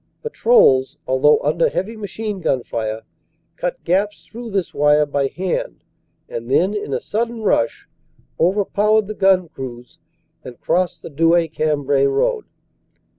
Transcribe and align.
Patrols, 0.23 0.97
although 1.05 1.39
under 1.41 1.69
heavy 1.69 1.95
machine 1.95 2.39
gun 2.39 2.63
fire, 2.63 3.03
cut 3.55 3.83
gaps 3.83 4.25
through 4.25 4.49
this 4.49 4.73
wire 4.73 5.05
by 5.05 5.27
hand, 5.27 5.83
and 6.27 6.49
then, 6.49 6.73
in 6.73 6.91
a 6.91 6.99
sudden 6.99 7.43
rush, 7.43 7.87
overpowered 8.39 9.05
the 9.05 9.13
gun 9.13 9.47
crews 9.47 9.99
and 10.43 10.55
236 10.55 10.57
CANADA 10.57 10.57
S 10.57 10.57
HUNDRED 10.57 10.57
DAYS 10.57 10.65
crossed 10.65 11.01
the 11.03 11.09
Douai 11.11 11.47
Cambrai 11.47 12.05
road. 12.07 12.45